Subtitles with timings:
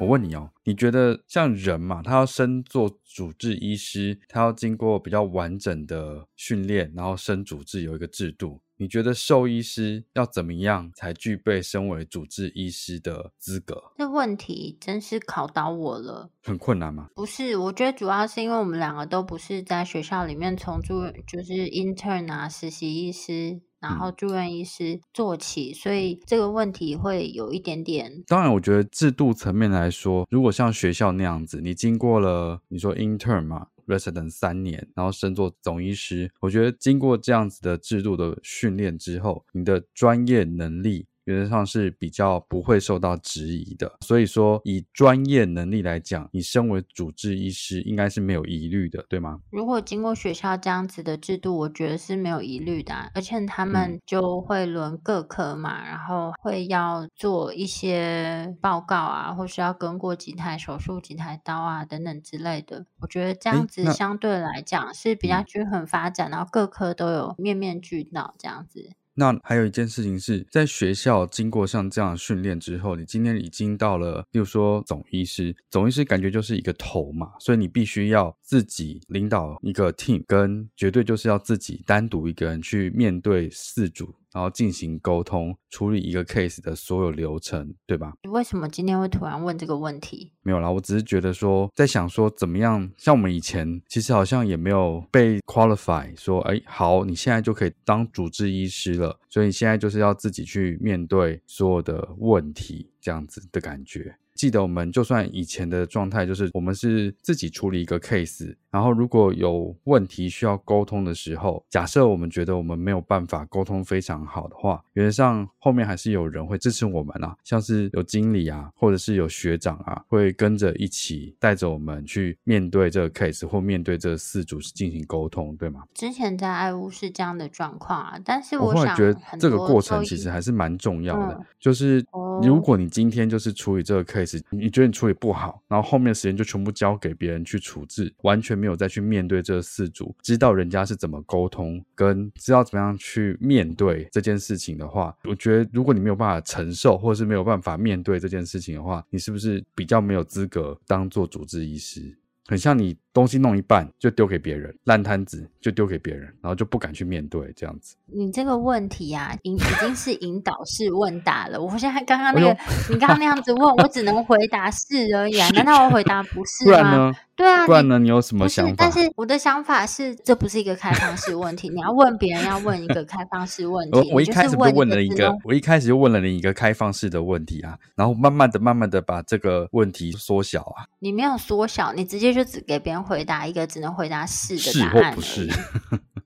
[0.00, 8.60] 我问你哦，你觉得像人嘛，他要升做主治医师，他要经过比较完整的训练，然后升主治有一个制度。
[8.76, 13.82] 你觉得兽医师要怎么样才具备身为主治医师的资格？
[13.98, 16.30] 这问题真是考倒我了。
[16.44, 17.08] 很困难吗？
[17.16, 23.60] 不是，我觉得主要是因为我们两个都不是在学校里面从住，就是 intern 啊，实习医师。
[23.80, 28.24] 然后住院医师做起，所以这个问题会有一点点。
[28.26, 41.06] 当然，我觉得制度层面来说，如果像学校那样子，你经过了你说 intern 嘛，resident 三年，然后升做总医师，我觉得经过这样子的制度的训练之后，你的专业能力。
[41.28, 49.38] 原则上是比较不会受到质疑的，所以说以专业能力来讲，你身为主治医师应该是没有疑虑的，对吗？
[49.50, 62.86] 如果经过学校这样子的制度，我觉得是没有疑虑的，而且他们就会轮各科嘛，然后会要做一些报告啊，或是要跟过几台手术、几台刀啊等等之类的。
[63.00, 68.92] 我觉得这样子相对来讲是比较均衡发展，然后各科都有面面俱到这样子。
[69.18, 84.14] 那还有一件事情是在学校经过像这样训练之后，你今天已经到了，比如说总医师，总医师感觉就是一个头嘛，所以你必须要自己领导一个 team，跟绝对就是要自己单独一个人去面对四组。
[84.32, 88.12] 然后进行沟通，处理一个 case 的所有流程，对吧？
[88.22, 90.32] 你为什么今天会突然问这个问题？
[90.42, 104.16] 没有啦，我只是觉得说，在想说怎么样，像我们以前其实好像也没有被 qualify，说，哎，好，你现在就可以当主治医师了，所以你现在就是要自己去面对所有的问题，这样子的感觉。
[104.38, 125.82] 记得我们就算以前的状态，就是我们是自己处理一个 case，然后如果有问题需要沟通的时候，假设我们觉得我们没有办法沟通非常好的话，原则上后面还是有人会支持我们啊，像是有经理啊，或者是有学长啊，会跟着一起带着我们去面对这个 case 或面对这个饲主进行沟通，对吗？
[125.94, 132.04] 之前在爱屋是这样的状况啊，但是我，我觉得这个过程其实还是蛮重要的，嗯、就是
[132.40, 134.27] 如果你今天就是处理这个 case。
[134.50, 152.18] 你觉得你处理不好，然后后面的时间就全部交给别人去处置，完全没有再去面对这四组，知道人家是怎么沟通，跟知道怎么样去面对这件事情的话，我觉得如果你没有办法承受，或者是没有办法面对这件事情的话，你是不是比较没有资格当做主治医师？
[152.46, 152.96] 很像你。
[153.18, 157.96] 东西弄一半就丢给别人，烂摊子就丢给别人，然后就不敢去面对这样子。
[158.06, 161.60] 你这个问题啊，已已经是引导式问答了。
[161.60, 162.56] 我现在刚刚那个，
[162.88, 165.48] 你刚刚那样子问我，只能回答是而已啊。
[165.56, 166.64] 难道我回答不是吗？
[166.64, 167.12] 不然呢？
[167.34, 167.98] 对啊，不然呢？
[167.98, 168.74] 你有什么想法？
[168.78, 171.68] 但是我的想法是，这不是一个开放式问题。
[171.74, 173.98] 你要问别人，要问一个开放式问题。
[173.98, 180.86] 我我一开始就问了一个，我一开始就问了你一个开放式的问题啊，然后慢慢的、慢慢的把这个问题缩小啊。
[181.00, 183.88] 你没有缩小，你直接就只给别人回答一个只能。
[183.98, 185.50] 回答是的答案， 是或不是？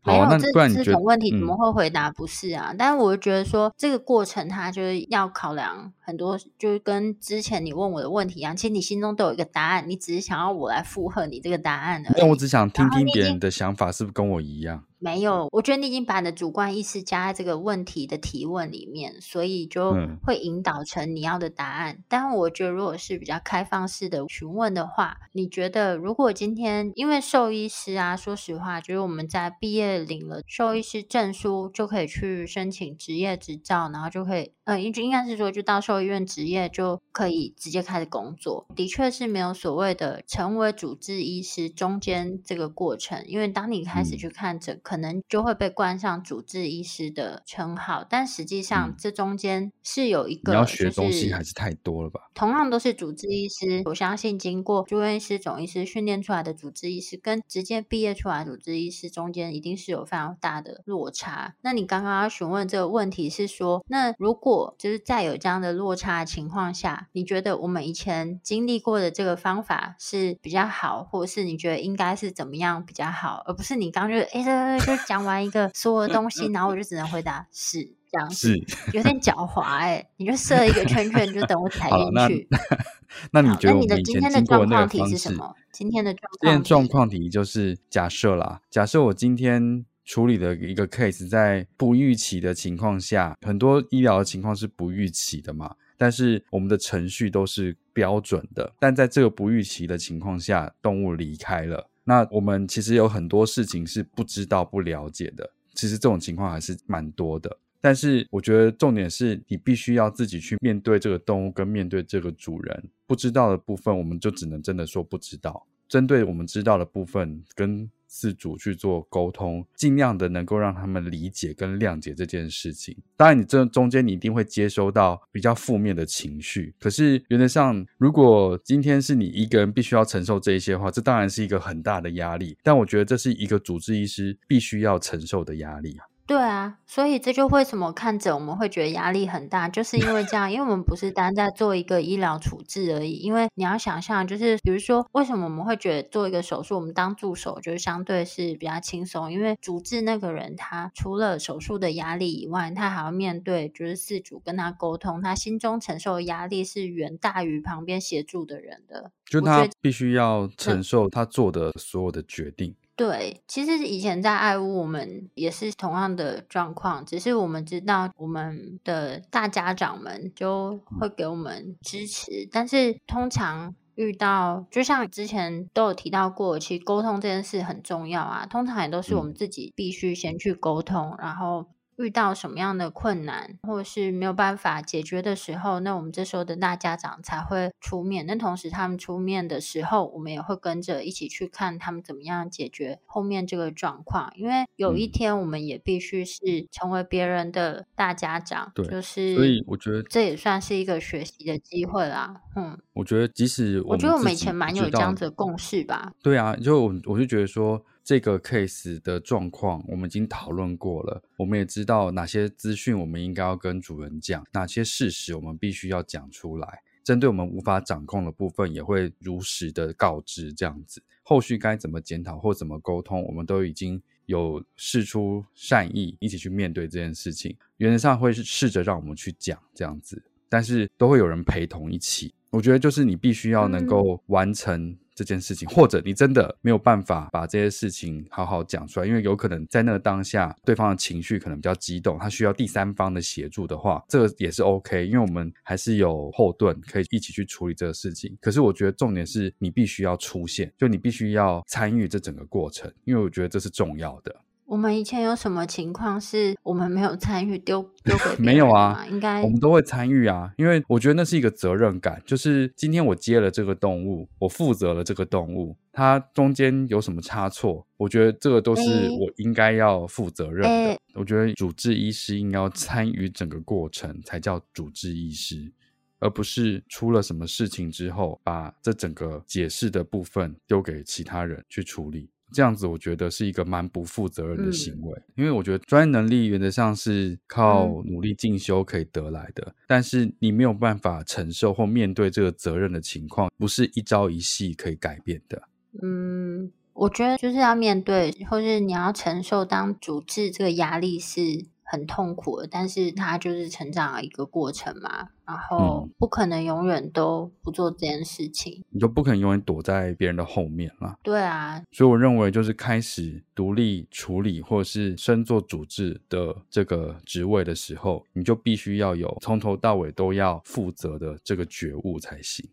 [0.04, 2.72] 没有这这种问题怎么会回答不是啊？
[2.72, 12.20] 嗯、但是我觉得说这个过程，它就是要考量很多，就是跟之前你问我的问题一样，其实你心中都有一个答案，你只是想要我来附和你这个答案而已。
[12.20, 14.82] 那我只想听听别人的想法，是不是跟我一样？
[15.02, 21.96] 没有，我觉得你已经把你的主观意识加在这个问题的提问里面，所以就会引导成你要的答案。
[21.96, 38.66] 嗯、但我觉得，如果是比较开放式的询问的话，你觉得如果今天因为兽医师啊，说实话，就是我们在毕业领了兽医师证书，就可以去申请职业执照，然后就可以，呃，应应该是说，就到兽医院职业就可以直接开始工作。
[38.74, 44.74] 的确是没有所谓的成为主治医师中间这个过程，因为当你开始去看诊。
[44.74, 52.30] 嗯可能就会被冠上主治医师的称号，但实际上这中间是有一个，你要学东西还是太多了吧？
[52.34, 61.54] 同样都是主治医师，我相信经过住院医师、总医师训练出来的主治医师，跟直接毕业出来的主治医师中间一定是有非常大的落差。
[61.60, 74.62] 那你刚刚要询问这个问题是说，那如果就是在有这样的落差的情况下，你觉得我们以前经历过的这个方法是比较好，或者是你觉得应该是怎么样比较好，而不是你刚刚就是哎这。
[74.82, 78.56] 就讲完一个所有的东西， 然后我就只能回答是这样，是
[78.92, 80.08] 有点狡猾哎、欸。
[80.16, 82.48] 你就设一个圈圈，就等我踩进去。
[83.32, 85.54] 那，那你觉得我们的今天的状况题是什么？
[85.72, 101.88] 今天的状况，今天状况题就是假设啦，假设我今天处理的一个 case，在不预期的情况下，很多医疗的情况是不预期的嘛，但是我们的程序都是标准的，但在这个不预期的情况下，动物离开了。
[102.04, 107.56] 那我们其实有很多事情是不知道、不了解的，其实这种情况还是蛮多的。
[107.80, 112.84] 但是我觉得重点是你必须要自己去面对这个动物，跟面对这个主人。
[113.06, 115.66] 不知道的部分，我们就只能真的说不知道。
[115.88, 122.94] 针对我们知道的部分，跟自主去做沟通，尽量的能够让他们理解跟谅解这件事情。
[123.16, 126.74] 当然，你这中间你一定会接收到比较负面的情绪。
[126.78, 132.56] 可是原则上，如果今天是你一个人必须要承受这一些的话，这当然是一个很大的压力。
[132.62, 135.96] 但我觉得这是一个主治医师必须要承受的压力。
[136.24, 143.14] 对啊，所以这就为什么看着我们会觉得压力很大，就是因为这样，因为我们不是单在做一个医疗处置而已。
[143.14, 162.74] 因为你要想象，就是比如说，为什么我们会觉得做一个手术，我们当助手就是相对是比较轻松，因为主治那个人他除了手术的压力以外，他还要面对就是事主跟他沟通，他心中承受的压力是远大于旁边协助的人的，就他必须要承受他做的所有的决定。
[162.94, 181.66] 对，其实以前在爱屋，我们也是同样的状况，只是我们知道我们的大家长们就会给我们支持，但是通常遇到，就像之前都有提到过，其实沟通这件事很重要啊，通常也都是我们自己必须先去沟通，然后。
[181.96, 188.24] 遇到什么样的困难，或者是没有办法解决的时候，那我们这时候的大家长才会出面。
[188.26, 194.32] 那同时他们出面的时候，我们也会跟着一起去看他们怎么样解决后面这个状况。
[194.36, 196.40] 因为有一天我们也必须是
[196.70, 202.42] 成为别人的大家长，对，就是所以我觉得这也算是一个学习的机会啦。
[202.56, 206.12] 嗯，我觉得即使我，我觉得我们以前蛮有这样子的共识吧。
[206.22, 207.84] 对啊，就我我就觉得说。
[208.04, 211.22] 这个 case 的状况，我们已经讨论过了。
[211.36, 216.82] 我们也知道哪些资讯我们应该要跟主人讲，哪些事实我们必须要讲出来。
[217.04, 220.52] 针对我们无法掌控的部分，也会如实的告知。
[220.52, 227.56] 这样子，后续该怎么检讨或怎么沟通，我们都已经有试出善意，一起去面对这件事情。
[227.78, 232.32] 原则上会试着让我们去讲这样子，但是都会有人陪同一起。
[232.50, 248.36] 我觉得就是你必须要能够完成这件事情，或者你真的没有办法把这些事情好好讲出来，因为有可能在那个当下，对方的情绪可能比较激动，他需要第三方的协助的话，这个也是 OK，因为我们还是有后盾可以一起去处理这个事情。
[248.40, 254.34] 可是我觉得重点是你必须要出现，就你必须要参与这整个过程，因为我觉得这是重要的。
[254.72, 259.06] 我们以前有什么情况是我们没有参与丢 丢给人没有啊？
[259.10, 270.68] 应该我们都会参与啊，因为我觉得那是一个责任感，就是今天我接了这个动物，我负责了这个动物，它中间有什么差错，我觉得这个都是我应该要负责任的。
[270.68, 275.70] 欸、我觉得主治医师应该要参与整个过程才叫主治医师，
[276.18, 282.30] 而不是出了什么事情之后把这整个解释的部分丢给其他人去处理。
[282.52, 295.62] 这样子我觉得是一个蛮不负责任的行为，嗯、因为我觉得专业能力原则上是靠努力进修可以得来的，嗯、但是你没有办法承受或面对这个责任的情况，不是一朝一夕可以改变的。
[296.02, 305.28] 嗯，我觉得就是要面对，或是你要承受当主治这个压力是很痛苦的，但是它就是成长的一个过程嘛。
[305.52, 311.14] 然后不可能永远都不做这件事情，嗯、你就不可能永远躲在别人的后面了。
[311.22, 322.66] 对啊，所以我认为就是开始独立处理或者是升做主治的这个职位的时候，你就必须要有从头到尾都要负责的这个觉悟才行。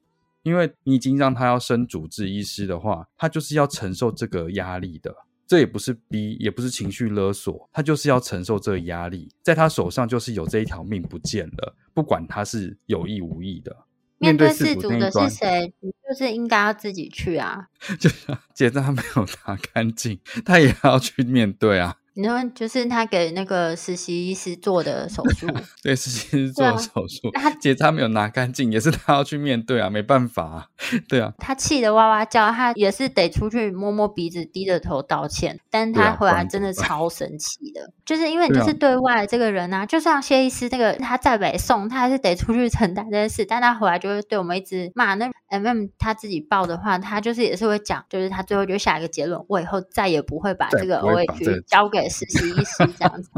[0.44, 5.14] 因为你已经让他要升主治医师的话，他就是要承受这个压力的。
[5.50, 13.76] 这也不是逼，也不是情绪勒索，他就是要承受这个压力，在他手上就是有这一条命不见了，不管他是有意无意的。
[14.20, 17.66] 面对事主的是谁，你就是应该要自己去啊。
[18.00, 21.96] 就是结扎没有拿干净，他也要去面对啊。
[22.14, 25.48] 你说就是他给那个实习医师做的手术，
[25.82, 30.68] 对，实习医师做的手术，他结扎没有拿干净，也是他要去面对啊，没办法啊，
[31.08, 31.34] 对啊。
[31.38, 35.60] 他气得哇哇叫，他也是得出去摸摸鼻子，低着头道歉。
[35.70, 45.14] 但是他回来真的超神奇的，啊、就是因为你就是对外的这个人啊，啊就算谢医师那个他在北宋，他还是得出去承担这件事，但他回来就会对我们一直骂。
[45.14, 52.09] 那 MM 他自己报的话，他就是也是会讲，就是他最后就下一个结论，我以后再也不会把这个 OH 交给。
[52.10, 53.30] 实习医师这样子，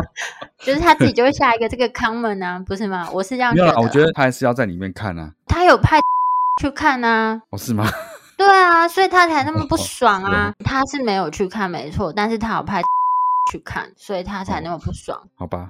[0.60, 3.10] 就是他自己就会下一个这个 comment 啊，不是吗？
[3.12, 3.80] 我是这样觉得。
[3.82, 5.32] 我觉得他还是要在里面看啊。
[5.48, 6.00] 他有派
[6.62, 7.42] 去看啊？
[7.52, 7.86] 哦，是吗？
[8.38, 10.54] 对啊，所以他才那么不爽啊。
[10.66, 12.82] 他是没有去看，没错，但是他有派
[13.52, 15.22] 去看，所以他才那么不爽。
[15.36, 15.70] 好吧，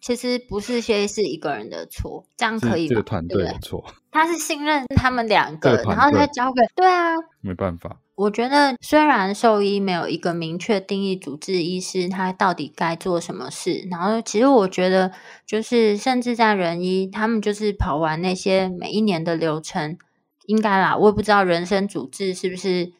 [0.00, 2.88] 其实不是谢医师一个人的错，这样可以吗？
[2.88, 3.84] 这个团队的错。
[4.10, 7.96] 他是信任他们两个，然后他交给对啊，没办法。
[8.18, 15.12] 我觉得，虽然兽医没有一个明确定义，主治医师他到底该做什么事，然后其实我觉得，
[15.46, 19.96] 就是甚至在人医，他们就是跑完那些每一年的流程，
[20.46, 22.92] 应该啦，我也不知道人生主治是不是。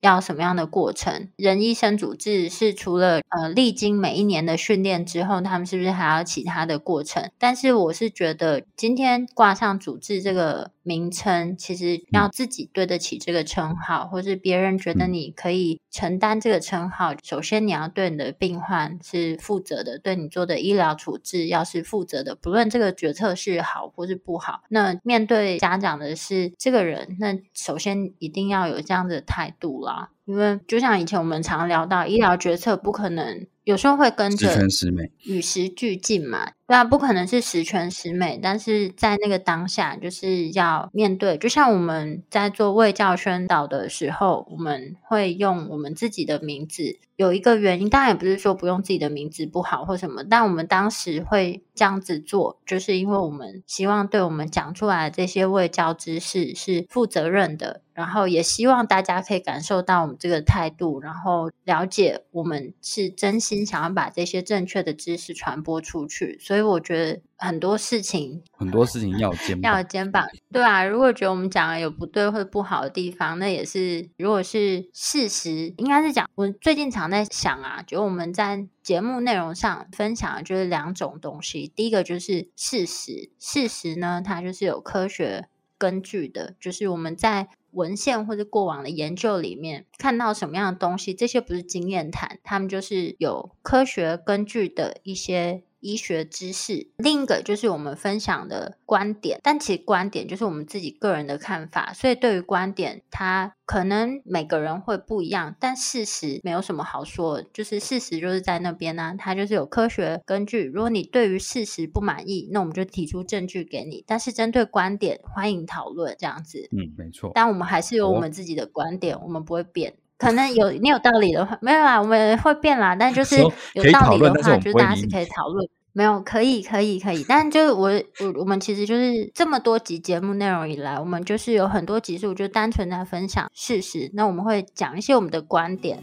[0.00, 1.28] 要什么样的过程？
[1.34, 7.28] 人医生主治是除了呃历经每一年的训练之后，他们是不是还要其他的过程？
[7.36, 24.62] 但是我是觉得，今天挂上主治这个名称，其实要自己对得起这个称号，或是别人觉得你可以承担这个称号，首先你要对你的病患是负责的，对你做的医疗处置要是负责的，不论这个决策是好或是不好。
[24.70, 30.08] 那面对家长的是这个人，那首先一定要有这样的态度啦。
[30.24, 36.52] 因为就像以前我们常聊到，医疗决策不可能有时候会跟着十全十美、与时俱进嘛。
[36.66, 41.36] 对啊，不可能是十全十美，但是在那个当下，就是要面对。
[41.36, 46.98] 就像我们在做卫教宣导的时候，我们会用我们自己的名字。
[47.16, 66.68] 有一个原因，当然也不是说不用自己的名字不好或什么，但我们当时会这样子做，就是因为我们希望对我们讲出来的这些卫教知识是负责任的，然后也希望大家可以感受到我们这个态度，然后了解我们是真心想要把这些正确的知识传播出去，所以。
[66.68, 70.84] 我觉得很多事情，很多事情要有肩膀，要有肩膀，对啊。
[70.84, 76.28] 如果觉得我们讲的有不对或者不好的地方，那也是，如果是事实，应该是讲。
[76.34, 81.72] 我最近常在想啊，就我们在节目内容上分享的就是两种东西。
[81.74, 85.48] 第一个就是事实，事实呢，它就是有科学
[85.78, 95.62] 根据的，就是我们在文献或者过往的研究里面看到什么样的东西，这些不是经验谈，他们就是有科学根据的一些。
[95.80, 110.64] 医学知识，另一个就是我们分享的观点，但其实观点就是我们自己个人的看法，所以对于观点，它可能每个人会不一样，但事实没有什么好说，就是事实就是在那边呢、啊，它就是有科学根据。
[110.64, 116.68] 如果你对于事实不满意，那我们就提出证据给你，但是针对观点，欢迎讨论这样子。
[116.72, 117.30] 嗯，没错。
[117.34, 119.94] 但我们还是有我们自己的观点，哦、我们不会变。
[120.18, 122.94] 可能有你有道理的话，没有啦，我们会变啦。
[122.94, 125.68] 但就是有道理的话，就是大家是可以讨论。
[125.92, 127.24] 没有，可以，可以，可以。
[127.28, 134.10] 但就是我我我们其实就是这么多集节目内容以来，我们就是有很多集数就单纯在分享事实。
[134.14, 136.02] 那我们会讲一些我们的观点。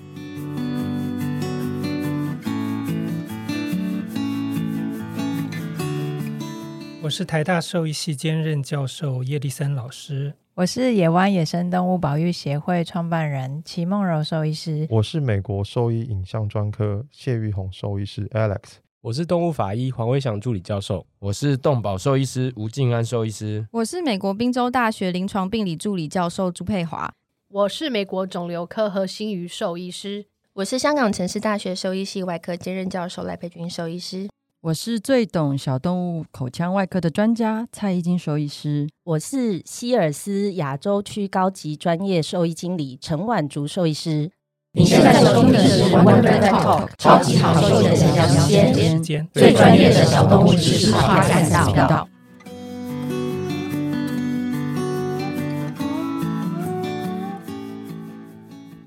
[7.03, 10.33] 我是台大兽医系兼任教授叶立森老师。
[10.55, 18.59] 我是野湾野生动物保育协会创办人齐梦柔兽医师，我是美国兽医影像专科谢玉红兽医师 Alex，
[19.01, 27.11] 我是动物法医黄威祥助理教授，我是动保兽医师吴静安兽医师，我是美国宾州大学临床病理助理教授朱佩华，
[27.49, 34.29] 我是美国肿瘤科和心鱼兽医师，我是香港城市大学兽医系外科兼任教授赖佩君兽医师。
[34.65, 44.31] 我是最懂小动物口腔外科的专家蔡依金兽医师，我是希尔斯亚洲区高级专业兽医经理陈婉竹兽医师。
[44.73, 51.47] 你现在收听的是 Wonder Talk 超级好兽医的闲聊时间，最专业的小动物知识话频
[51.87, 52.09] 道。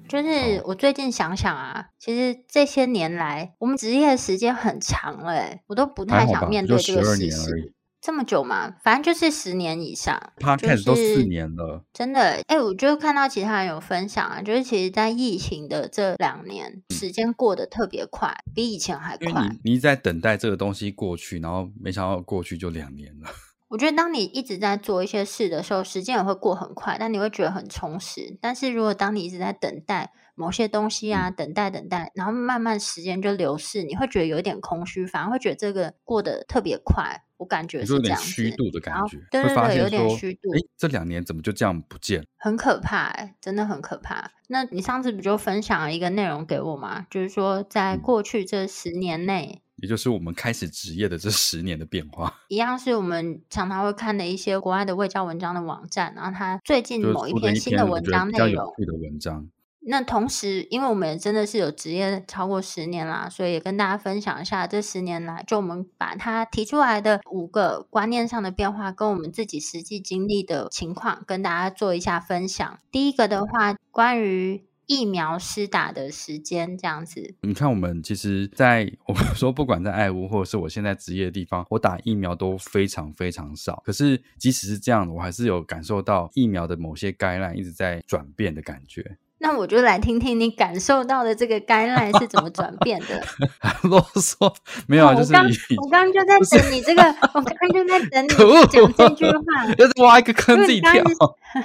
[0.09, 7.75] 就是我最近想想啊，其实这些年来我们职业的时间很长了，哎，我都不太想面对这个事实。
[8.01, 10.33] 这么久嘛，反正就是十年以上。
[10.39, 12.21] Podcast 都四年了，真的。
[12.47, 19.51] 哎、欸，我就看到其他人有分享啊，就是其实，在疫情的这两年，时间过得特别快，嗯、比以前还快。
[19.65, 23.29] 你，在等待这个东西过去，然后没想到过去就两年了。
[23.69, 28.37] 我觉得，当你一直在做一些事的时候，时间也会过很快，但你会觉得很充实。
[28.41, 37.25] 但是如果当你一直在等待某些东西啊，嗯、等待等待，然后慢慢时间就流逝，你会觉得有一点空虚，反而会觉得这个过得特别快。
[37.37, 40.51] 我感觉是这样子，虚度的感觉，对对对，有点虚度。
[40.53, 42.27] 哎，这两年怎么就这样不见？
[42.37, 44.33] 很可怕，哎，真的很可怕。
[44.49, 47.07] 那你上次不就分享了一个内容给我吗？
[47.09, 59.49] 就是说，在过去这十年内，也就是我们开始职业的这十年的变化，一样是我们常常会看的一些国外的卫教文章的网站，然后它最近某一篇新的文章内容，的文章。
[59.91, 72.79] 那同时，因为我们也真的是有职业超过十年啦，所以也跟大家分享一下这十年来，就我们把它提出来的五个观念上的变化，跟我们自己实际经历的情况，跟大家做一下分享。
[72.91, 77.35] 第一个的话，关于疫苗施打的时间这样子。
[77.43, 83.83] 你看，我们其实，在我们说，不管在爱屋，或者是我现在职业的地方，我打疫苗都非常非常少。
[83.85, 89.19] 可是，即使是这样，我还是有感受到疫苗的某些概念一直在转变的感觉。
[89.41, 93.23] 那我就来听听你感受到的这个 guideline 是怎么转变的。
[93.89, 94.53] 啰嗦，
[94.87, 97.03] 没有啊，就是你我刚刚就在等你这个，
[97.35, 98.29] 我刚刚就在等你
[98.67, 100.93] 讲这句话，就是挖一个坑自己跳。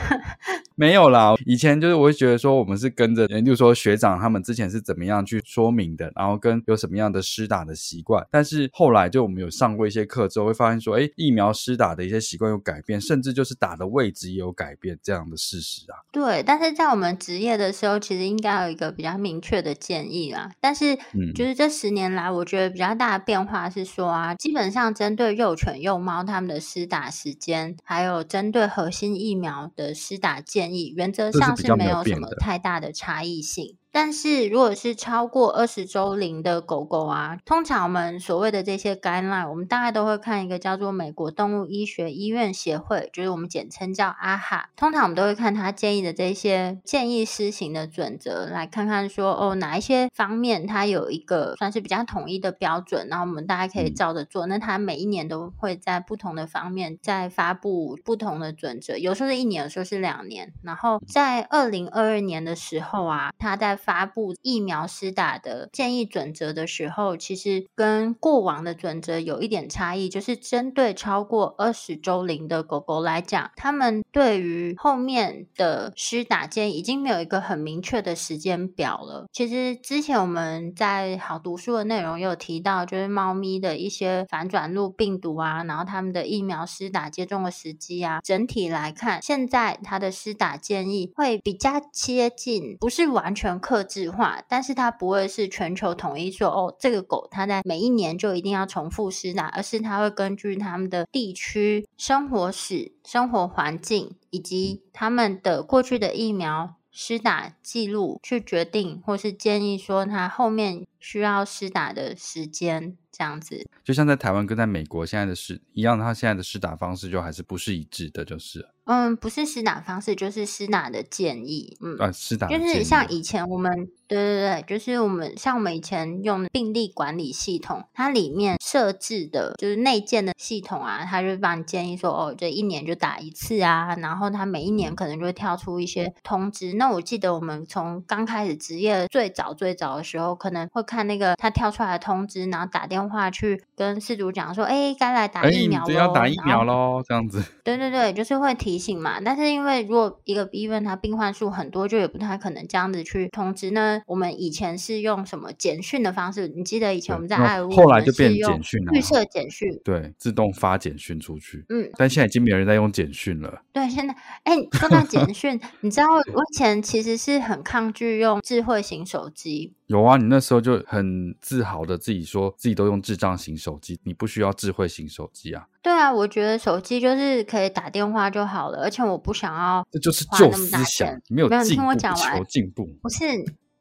[0.75, 8.25] 没有啦，以前就是我会觉得说，我们是跟着，例如说学长他们之前是怎么样去说明的，然后跟有什么样的施打的习惯。
[8.31, 15.97] 但是后来就我们有上过一些课之后，会发现说，哎，疫苗施打的一些习惯有改变，甚至就是打的位置也有改变这样的事实啊。
[16.11, 17.62] 对，但是在我们职业的。
[17.63, 20.51] 的时候，其实应该有一个比较明确的建议啦。
[20.59, 20.95] 但是，
[21.33, 33.77] 就是这十年来，我觉得比较大的变化是说啊，基本上针对幼犬、幼猫它们的施打时间，还有针对核心疫苗的施打建议，原则上是没有什么太大的差异性。
[33.95, 44.63] 但是，如果是超过二十周龄的狗狗啊，通常我们所谓的这些 guideline，我们大概都会看一个叫做美国动物医学医院协会，就是我们简称叫 AAHA。
[44.75, 54.47] 通常我们都会看他建议的这些建议施行的准则，来看看说哦，哪一些方面它有一个算是比较统一的标准，然后我们大家可以照着做。
[54.47, 60.51] 那它每一年都会在不同的方面再发布不同的准则，有时候是一年，有时候是两年。
[60.63, 79.25] 然后在二零二二年的时候啊，它在发布疫苗施打的建议准则的时候，其实跟过往的准则有一点差异，就是针对超过二十周龄的狗狗来讲，他们对于后面的施打建议已经没有一个很明确的时间表了。
[79.33, 93.72] 其实之前我们在好读书的内容有提到，就是猫咪的一些反转录病毒啊，然后他们的疫苗施打接种的时机啊，整体来看，现在它的施打建议会比较接近，不是完全克。
[93.73, 112.95] 特制化，但是它不会是全球统一说哦，这个狗它在每一年就一定要重复施打，而是它会根据他们的地区、生活史、生活环境以及他们的过去的疫苗施打记录去决定，或是建议说它后面需要施打的时间。
[113.15, 118.67] 这样子，就像在台湾跟在美国现在的施一样，它现在的施打方式就还是不是一致的，就是。
[118.85, 121.77] 嗯，不是施打方式，就是施打的建议。
[121.79, 123.71] 嗯，啊，施打就是像以前我们，
[124.09, 136.73] 对对对，就是我们像我们以前用的病例管理系统，它里面设置的就是内建的系统啊，它就帮你建议说，哦，这一年就打一次啊，然后它每一年可能就会跳出一些通知。
[136.73, 147.41] 那我记得我们从刚开始职业最早最早的时候，可能会看那个它跳出来的通知，然后打电话去跟事主讲说，哎，该来打疫苗喽，要打疫苗喽，这样子。
[147.63, 148.73] 对对对，就是会提。
[148.73, 154.01] 提醒嘛，但是因为如果一个医院它病患数很多，就也不太可能这样子去通知呢。
[154.07, 156.47] 我们以前是用什么简讯的方式？
[156.47, 161.63] 你记得以前我们在爱屋，后来就变简讯了，预设简讯，对，自动发简讯出去。
[161.69, 163.61] 嗯，但现在已经没有人在用简讯了。
[163.71, 169.75] 对，现在哎，说到简讯， 你知道我以前其实是很抗拒用智慧型手机。
[169.93, 175.67] 有啊，你那时候就很自豪的自己说自己都用智障型手机，你不需要智慧型手机啊。
[175.83, 179.85] 对啊，我觉得手机就是可以打电话就好了，而且我不想要。
[179.91, 182.89] 这就是旧思想，没有进步，求进步。
[183.03, 183.23] 不是，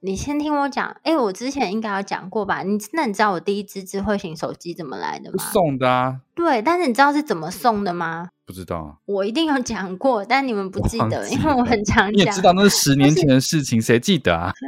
[0.00, 0.94] 你先听我讲。
[1.02, 2.62] 哎，我之前应该有讲过吧？
[2.62, 5.42] 你那你知道我第一支智慧型手机怎么来的吗？
[5.50, 6.20] 送的啊。
[6.34, 8.28] 对，但是你知道是怎么送的吗？
[8.44, 12.12] 不知道啊，我一定有讲过，但你们不记得，记因为我很常讲。
[12.12, 14.52] 你也知道那是十年前的事情，谁记得啊？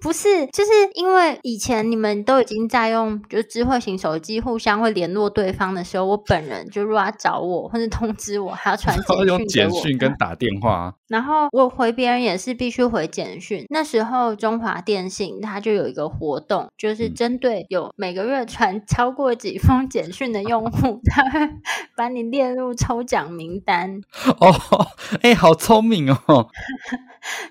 [0.00, 10.94] 不是，就是因为以前你们都已经在用就智慧型手机互相会联络对方的时候，我本人就如果要找我或者通知我，还要传 简讯，用简讯跟打电话。
[11.08, 13.64] 然后我回别人也是必须回简讯。
[13.68, 21.50] 那时候中华电信它就有一个活动，就是针对有每个月传 超过几封简讯的用户，他会
[21.96, 24.00] 把你列入抽奖名单。
[24.40, 24.54] 哦，
[25.22, 26.46] 哎、欸，好聪明哦！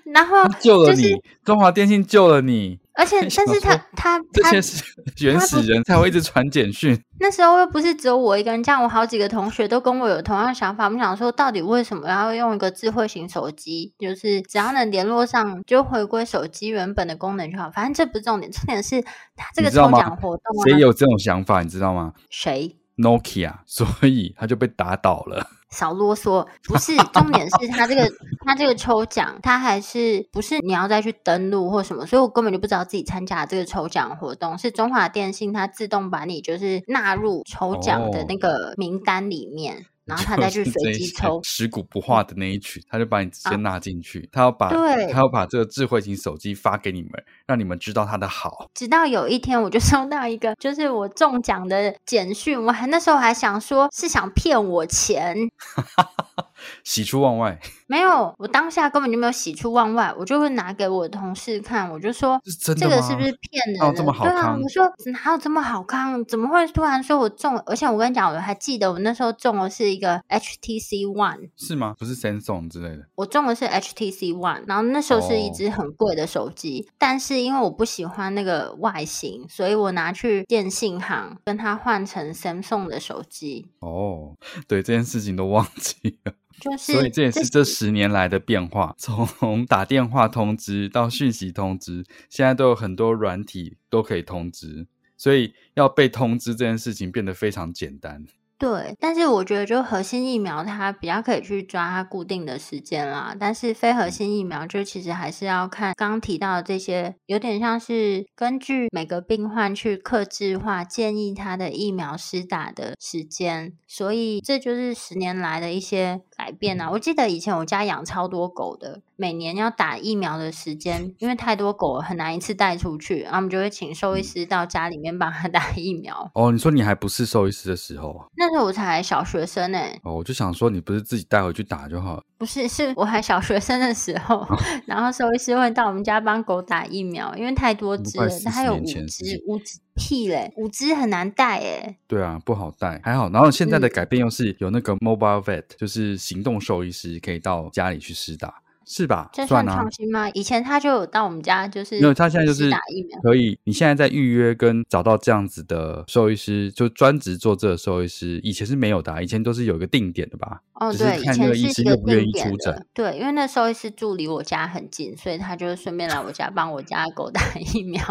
[0.04, 1.14] 然后救了你，
[1.50, 2.78] 中华电信救了你。
[2.94, 4.84] 而且，但是他他这些是
[5.24, 7.00] 原始人才会一直传简讯。
[7.18, 10.84] 那时候又不是只有我一个人，这样我好几个同学都跟我有同样想法。
[10.84, 13.94] 我们想说，到底为什么要用一个智慧型手机？
[13.98, 17.70] 就是只要能联络上，就回归手机原本的功能就好。
[17.70, 19.00] 反正这不是重点，重点是
[19.34, 21.62] 他这个抽奖活动，谁有这种想法？
[21.62, 22.12] 你知道吗？
[22.28, 25.46] 谁？Nokia，所以他就被打倒了。
[25.70, 28.10] 少啰嗦，不是重点是他这个
[28.44, 39.86] 他这个抽奖，他还是不是你要再去登录或什么，所以我根本就不知道自己参加这个抽奖活动，是中华电信它自动把你就是纳入抽奖的那个名单里面。
[40.10, 44.20] 哦然后他再去随机抽，食古不化的那一曲，他就把你直接纳进去。
[44.20, 47.10] 啊、他要把，对，他要把这个智慧型手机发给你们，
[47.46, 48.68] 让你们知道他的好。
[48.74, 52.60] 直到有一天，我就 收到一个，就是我中奖的简讯。
[52.60, 55.36] 我还那时候还想说，是想骗我钱。
[56.84, 63.86] 喜出望外， 没有，我当下根本就没有喜出望外，我就会拿给我的同事看，我就说，这个是不是骗人的？
[63.86, 64.32] 哦，这么好康？
[64.32, 66.24] 对啊，我说哪有这么好看？
[66.26, 67.58] 怎么会突然说我中？
[67.60, 71.94] 而且我跟你讲，我还记得我那时候中的是一个 HTC One，是吗？
[71.98, 73.06] 不是 Samsung 之类的。
[73.16, 83.68] 我中的是 HTC One，然后那时候是一只很贵的手机，哦，但是因为我不喜欢那个外形，所以我拿去电信行跟他换成 Samsung 的手机。
[83.80, 84.36] 哦，
[84.68, 86.32] 对，这件事情都忘记了。
[86.60, 98.26] 就是，所以这也是这十年来的变化，从打电话通知到讯息通知，现在都有很多软体都可以通知，所以要被通知这件事情变得非常简单。
[98.60, 116.90] 对，但是我觉得就核心疫苗它比较可以去抓它固定的时间啦，但是非核心疫苗就其实还是要看刚刚提到的这些，有点像是根据每个病患去克制化建议他的疫苗施打的时间，所以这就是十年来的一些改变啊。
[116.90, 119.00] 我记得以前我家养超多狗的。
[119.20, 126.30] 每年要打疫苗的时间，因为太多狗了，很难一次带出去，然后我们就会请兽医师到家里面帮他 打疫苗。
[126.32, 128.24] 哦，你说你还不是兽医师的时候？
[128.34, 129.78] 那时候我才小学生呢。
[130.04, 132.22] 哦，我就想说你不是自己带回去打就好了。
[132.38, 141.98] 不是，是我还小学生的时候，哦、然后兽医师会到我们家帮狗打疫苗，因为太多只了，它有五只，五只屁嘞，五只很难带哎。
[142.06, 143.28] 对啊，不好带，还好。
[143.28, 148.62] 然后现在的改变又是有那个 mobile vet，就是行动兽医师可以到家里去施打。
[148.92, 149.30] 是吧？
[149.32, 150.28] 这算创新吗？
[150.30, 152.12] 以前他就有到我们家，就是没有。
[152.12, 153.56] 他现在就是打疫苗，可以。
[153.62, 158.40] 你现在在预约跟找到这样子的兽医师，就专职做这个兽医师。
[158.42, 160.60] 以前是没有的，以前都是有一个定点的吧？
[160.74, 162.84] 哦，对，以前是一个定点的。
[162.92, 167.40] 对，因为那兽医师住离我家很近，所以他就顺便来我家帮我家狗打
[167.72, 168.02] 疫苗。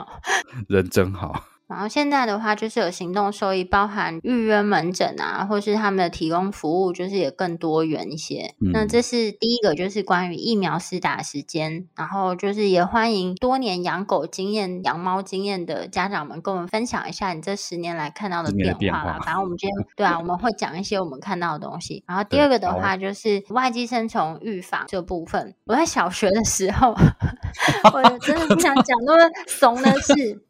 [0.70, 1.44] 人真好。
[1.70, 8.56] 然后现在的话，就是有行动收益，包含预约门诊啊，或是他们的提供服务，就是也更多元一些。
[8.60, 11.88] 嗯、那这是第一个，就是关于疫苗施打时间。
[11.96, 19.20] 然后就是也欢迎多年养狗经验、养猫经验的家长们，跟我们分享一下你这十年来看到的变化啦。
[19.24, 22.04] 反正我们今天 对啊，我们会讲一些我们看到的东西。
[22.08, 25.54] 然后第二个的话，就是外寄生虫预防这部分。
[25.66, 26.96] 我在小学的时候，
[27.94, 30.42] 我真的不想讲那么怂的事。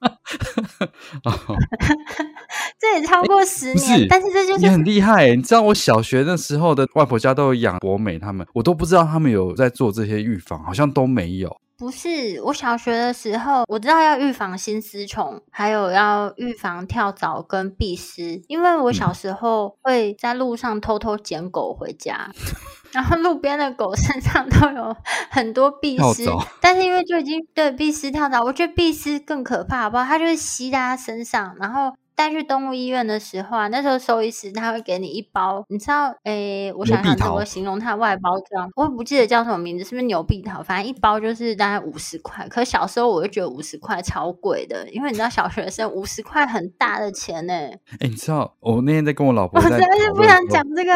[1.26, 1.34] 哦，
[2.80, 5.36] 这也超过十年，是但是这就是你很厉害。
[5.36, 11.56] 你知道我小学那时候的外婆家都有养博美，他们我都不知道他们有在做这些预防，好像都没有。
[11.80, 22.30] 不是，我小学的时候我知道要预防心丝虫，还有要预防跳蚤跟壁虱，因为我小时候会在路上偷偷捡狗回家。
[22.92, 24.96] 然后路边的狗身上都有
[25.30, 26.26] 很多壁虱，
[26.60, 30.04] 但是因为就已经对壁虱跳蚤，我觉得壁虱更可怕，好不好？
[30.04, 40.62] 它就是吸在它身上，然后带去动物医院的时候啊，那时候兽医师他会给你一包，你知道，诶，我想想怎么形容它外包装，我也不记得叫什么名字，是不是牛碧桃？
[40.62, 42.46] 反正一包就是大概五十块。
[42.50, 47.54] 可小时候我就觉得五十块超贵的，因为你知道小学生五十块很大的钱呢。
[47.54, 50.92] 诶，你知道我那天在跟我老婆，我真的是不想讲这个。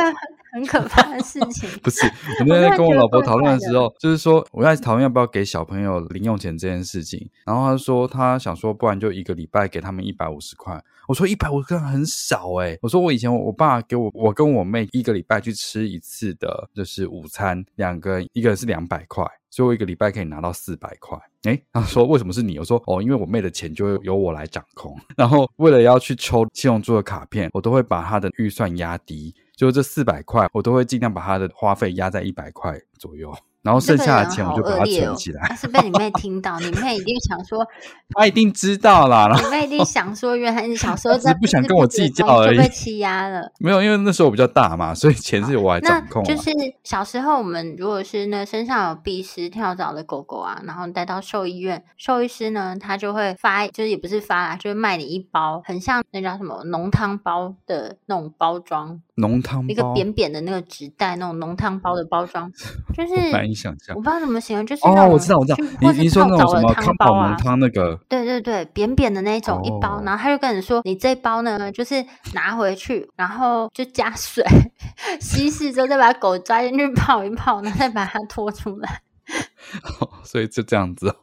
[0.54, 1.68] 很可怕的事情。
[1.82, 10.80] 不是，我那天在跟我老婆 讨论的时候，就是说我在讨论要不要给小朋友零用钱这件事情，然后他说他想说，不然就一个礼拜给他们一百五十块。
[11.08, 19.26] 我说一百五十块很少哎、我说我以前我爸给我我跟我妹一个礼拜去吃一次的，就是午餐，两个一个人是两百块。
[19.50, 22.58] 所以我一个礼拜可以拿到四百块，诶，他说为什么是你？
[22.58, 24.98] 我说哦，因为我妹的钱就由我来掌控。
[25.16, 33.32] 然后为了要去抽七龙珠的卡片，我都会把他的预算压低，就这四百块，我都会尽量把他的花费压在一百块左右。
[33.63, 35.45] 然后剩下的钱我就把它存起来。
[35.49, 37.65] 但是被你妹听到，你妹一定想说，
[38.13, 39.34] 她一定知道啦。
[39.41, 43.52] 你妹一定想说，原来你小时候在不想跟我计较而已，就被欺压了。
[43.60, 46.23] 没有，因为那时候我比较大嘛，所以钱是我来掌控。
[46.23, 46.52] 就是
[46.84, 59.02] 小时候我们如果是那身上有鼻屎跳蚤的狗狗啊，然后带到兽医院，兽医师呢他就会发，就是也不是发啦，就是卖你一包，很像那叫什么浓汤包的那种包装。
[59.15, 62.52] 浓汤包，一 个扁扁的那个纸袋，那种浓汤包的包装，
[62.95, 63.95] 就是难以想象。
[63.95, 65.58] 我不知道怎么形容，就是哦，我知道，我知道。
[65.82, 67.95] 你你说那种什么康宝浓汤那个？
[68.10, 74.43] 对对对，扁扁的那种一包，然后他就跟你说，你这包呢，就是拿回去，然后就加水
[75.21, 79.02] 稀释之后，再把狗抓进去泡一泡，然后再把它拖出来。
[80.23, 81.15] 所以就这样子。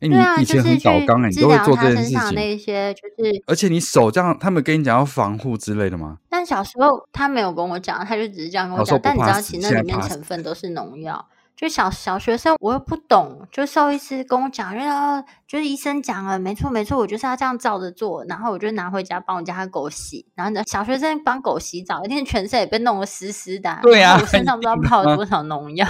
[0.00, 2.34] 哎，对啊，你以前很搞刚哎，你都会做这件事情。
[2.34, 6.18] 那些就是，而且你手这样，他们跟你讲要防护之类的吗？
[6.28, 8.98] 但小时候他没有跟我讲，他就只是这样跟我讲。
[9.02, 11.26] 但你知道，其实那里面成分都是农药。
[11.56, 18.22] 就小小学生，我又不懂，就兽医师跟我讲，然后就是医生讲了，没错没错，我就是要这样照着做。
[18.26, 20.26] 然后我就拿回家帮我家的狗洗。
[20.34, 23.78] 然后呢，小学生帮狗洗澡，一天全身也被弄得湿湿的。
[23.80, 25.86] 对啊，我身上不知道泡了多少农药。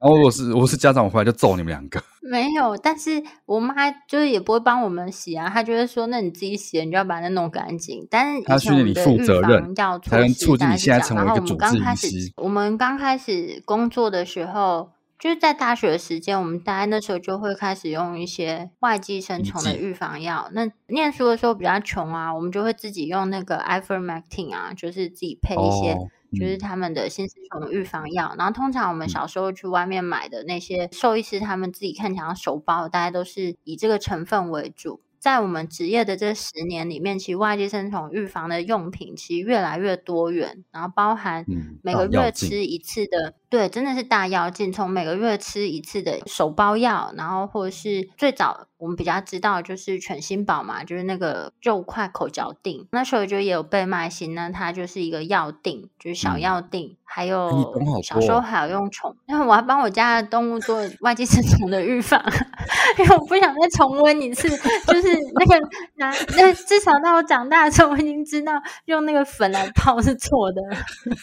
[0.00, 2.02] 然后我是我是家长，我回来就揍你们两个。
[2.20, 11.78] 没有，但是我妈就是也不会帮我们洗啊，她就会说：“那你自己洗，你就要把它弄干净。”但是她训练你负责任要才能，促进你现在成为一个主治医师。
[11.78, 20.48] 然后我们刚开始，我们刚开始工作的时候，就是在大学的时间，我们大概那时候就会开始用一些外寄生虫的预防药。
[20.52, 25.92] 那念书的时候比较穷啊，我们就会自己用那个 Ivermectin 啊，就是自己配一些。
[25.92, 35.00] 哦就是他们的新丝虫预防药，然后通常我们小时候去外面买的那些兽医师他们自己看起来手包，大概都是以这个成分为主。
[35.20, 41.46] 在我们职业的这十年里面，其实外寄生虫预防的用品其实越来越多元，然后包含
[41.82, 43.34] 每个月吃一次的。
[43.56, 62.22] 对，真的是大药进，从每个月吃一次的手包药，然后或者是最早我们比较知道就是犬心宝嘛，就是那个肉块口嚼定，那时候就也有倍麦星呢，它就是一个药定，就是小药定，嗯、还有小时候还有用虫，因为我要帮我家的动物做外寄生虫的预防，
[62.98, 68.52] 因为我不想再重温一次，就是那个拿那至少到我长大的时候，我已经知道
[68.84, 70.60] 用那个粉来泡是错的，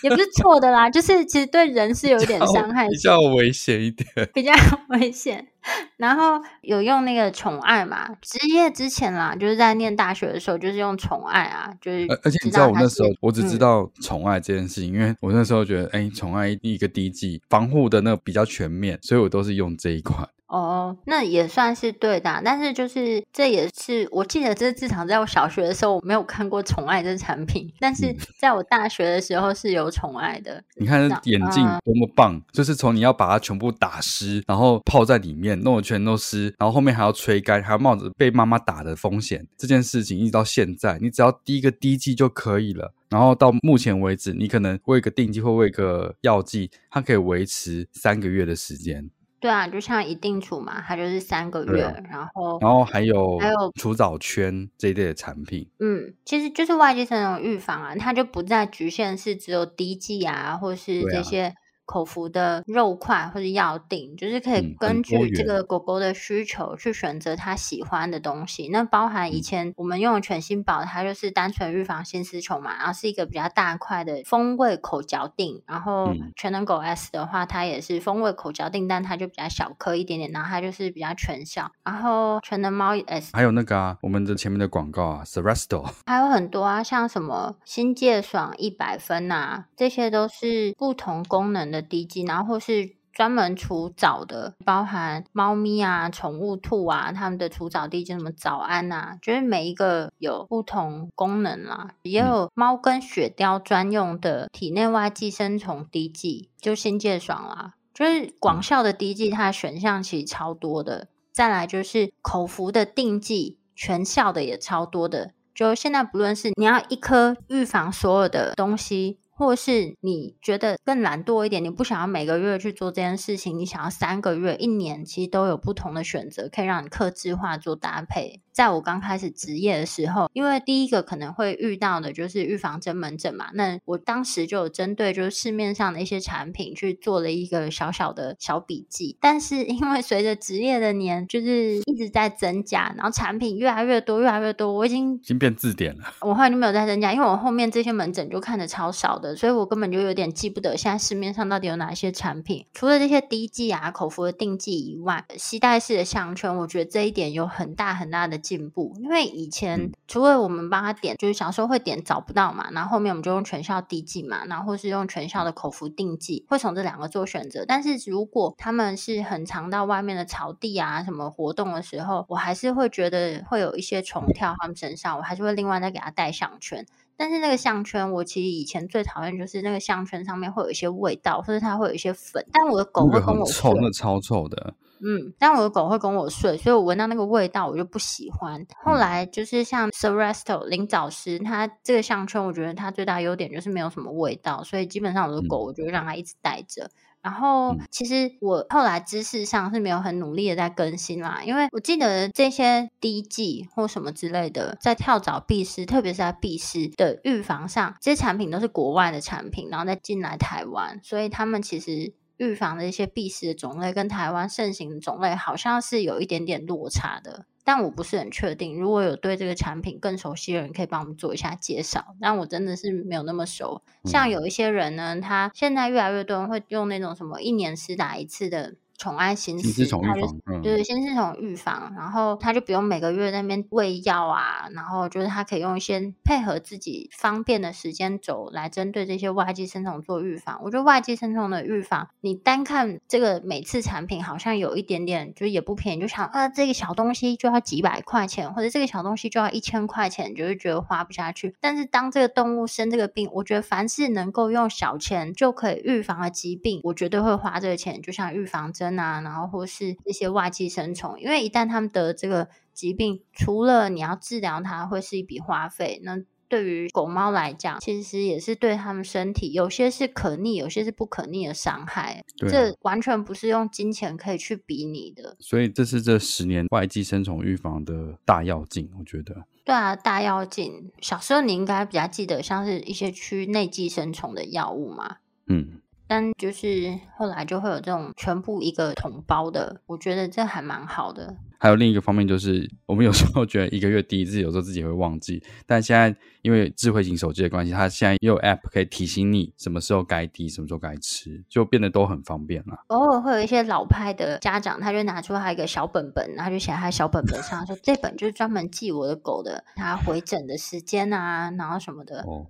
[0.02, 2.23] 也不是错的啦，就是其实对人是有。
[2.24, 4.54] 有点伤害，比较危险一点， 比较
[4.90, 5.48] 危险。
[5.98, 12.08] 然后有用那个宠爱嘛，职业之前啦，就是在念大学的时候，就是用宠爱啊，就是。
[12.24, 20.28] 而且你知道我那时候，我只知道宠爱这件事情，嗯、因为我那时候觉得，哎，宠爱一个滴剂防护的那个比较全面，所以我都是用这一款。
[20.48, 30.54] 哦，那也算是对的，但是就是这也是我记得，这至少在我小学的时候我没有看过宠爱这产品，但是在我大学的时候是有宠爱的。
[30.54, 42.94] 嗯、你看眼镜多么棒，嗯、就是从你要把它全部打湿，然后泡在里面，弄得全都湿，然后后面还要吹干，还要冒着被妈妈打的风险，这件事情一直到现在，你只要滴一个滴剂就可以了。
[43.10, 49.10] 然后到目前为止，你可能喂个定剂或喂个药剂，它可以维持三个月的时间。
[49.40, 61.54] 对啊，就像一定处嘛，它就是三个月，啊、然后然后还有还有除藻圈这一类的产品，嗯，其实就是外寄生虫预防啊，它就不再局限是只有滴剂啊，或是这些。
[61.86, 68.70] 口服的肉块或者药锭，就是可以根据这个狗狗的需求去选择它喜欢的东西。
[68.70, 75.62] 那包含以前我们用的全新宝，它就是单纯预防心丝虫嘛，然后是一个比较大块的风味口嚼锭。
[75.66, 81.72] 然后全能狗 S 的话，它也是风味口嚼锭，但它就比较小颗一点点，然后它就是比较全效。
[81.84, 101.92] 然后全能猫 S 还有那个啊，我们的前面的广告啊，Seresto 还有很多啊，像什么新界爽一百分啊，这些都是不同功能的滴剂，然后或是专门除藻的，包含猫咪啊、宠物兔啊，它们的除藻滴剂，什么早安啊，就是每一个有不同功能啦。
[102.04, 107.74] 也有猫跟雪貂专用的体内外寄生虫滴剂，就新界爽啦。
[107.94, 111.10] 就是广效的滴剂，它的选项其实超多的。
[111.32, 115.34] 再来就是口服的定剂，全效的也超多的。
[115.54, 119.20] 就现在不论是你要一颗预防所有的东西。
[119.46, 128.43] 或是你觉得更懒惰一点，你不想要每个月去做这件事情，你想要三个月、一年，其实都有不同的选择，可以让你克制化做搭配。
[128.54, 139.18] 在我刚开始职业的时候，因为第一个可能会遇到的就是预防针门诊嘛，那我当时就有针对就是市面上的一些产品去做了一个小小的小笔记。
[139.20, 146.14] 但是因为随着职业的年就是一直在增加，然后产品越来越多，越来越多，我已经已经变字典了。
[146.22, 152.66] 我后来就没有再增加，因为我后面这些门诊就看的超少的，所以我根本就有点记不得现在市面上到底有哪些产品。
[152.74, 159.24] 除了这些滴剂啊、口服的定剂以外，携带式的项圈，我觉得这一点有很大很大的进步，因为。
[159.26, 167.66] 以前除了我们帮他点，就是小时候会点找不到嘛，然后后面我们就用全校滴剂嘛，然后或是用全校的口服定剂，会从这两个做选择。
[167.66, 176.86] 但是如果他们是很常到外面的草地啊什么活动的时候，我还是会觉得会有一些虫跳他们身上，我还是会另外再给他戴项圈。
[177.16, 182.46] 但是那个项圈，我其实以前最讨厌就是那个项圈上面会有一些味道，或者它会有一些粉。
[182.52, 184.74] 但我的狗会跟我说，臭，那超臭的。
[185.06, 188.66] 嗯，但我的狗会跟我睡，所以我闻到那个味道我就不喜欢。
[188.84, 196.90] 后来就是像 Seresto 灵藻丝，它这个项圈，我觉得它最大优点就是没有什么味道，所以基本上我的狗我就让它一直带着。
[197.22, 212.14] 然后其实我后来知识上是没有很努力的在更新啦，因为我记得这些滴剂或什么之类的，在跳蚤、蜱虱，特别是在蜱虱的预防上，这些产品都是国外的产品，然后再进来台湾，所以他们其实。
[212.38, 218.80] 预防的一些必死的种类跟台湾盛行的种类好像是有一点点落差的，但我不是很确定。
[218.80, 222.16] 如果有对这个产品更熟悉的人，可以帮我们做一下介绍。
[222.20, 223.82] 但我真的是没有那么熟。
[224.06, 228.76] 像有一些人呢，他现在越来越多人会用那种什么一年施打一次的。
[229.04, 240.62] 宠爱心思，他就对，先是从预防，然后他就不用每个月那边喂药啊，然后就是他可以用一些配合自己方便的时间轴来针对这些外寄生虫做预防。
[240.64, 251.54] 我觉得外寄生虫的预防，你单看这个每次产品好像有一点点，就也不便宜，就想啊这个小东西就要几百块钱，或者这个小东西就要一千块钱，就是觉得花不下去。
[251.60, 258.93] 但是当这个动物生这个病，我觉得凡是能够用小钱就可以预防的疾病，我绝对会花这个钱，就像预防针。
[259.00, 272.24] 啊，然后或是一些外寄生虫，因为一旦他们得这个疾病，除了你要治疗它会是一笔花费，那对于狗猫来讲，其实也是对他们身体有些是可逆，有些是不可逆的伤害。
[272.38, 275.36] 对啊，这完全不是用金钱可以去比拟的。
[275.40, 279.46] 所以这是这十年外寄生虫预防的大要进，我觉得。
[279.66, 280.92] 对啊，大要进。
[281.00, 285.18] 小时候你应该比较记得，像是一些驱内寄生虫的药物嘛。
[285.48, 285.80] 嗯。
[286.08, 291.36] 但就是后来就会有这种全部一个桶包的，我觉得这还蛮好的。
[291.60, 295.42] 还有另一个方面就是，我们有时候觉得一个月滴一次，有时候自己会忘记。
[295.66, 302.84] 但现在因为智慧型手机的关系，它现在也有 App 可以提醒你什么时候该滴，什么时候该吃，就变得都很方便了。
[302.88, 312.24] 偶尔会有一些老派的家长，他就拿出他一个小本本，然后就写在他小本本上说，这本就是专门记我的狗的，它回诊的时间啊，然后什么的。
[312.24, 312.46] 哦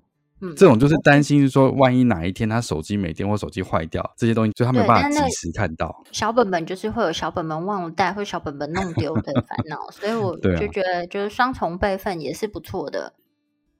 [0.56, 6.04] 这种就是担心，说万一哪一天他手机没电或手机坏掉，这些东西就他没有办法及时看到。
[6.12, 13.14] 小本本就是会有小本本忘了带，或小本本弄丢的烦恼，所以我 就觉得就是双重备份也是不错的。